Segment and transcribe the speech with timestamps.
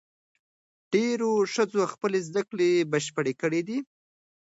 [0.93, 3.79] ډېرو ښځو خپلې زدهکړې بشپړې کړې دي.